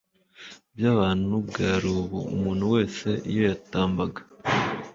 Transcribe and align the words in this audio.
by 0.75 0.83
abantu 0.93 1.33
bwari 1.47 1.87
ubu 1.99 2.19
umuntu 2.35 2.65
wese 2.73 3.07
iyo 3.29 3.41
yatambaga 3.51 4.21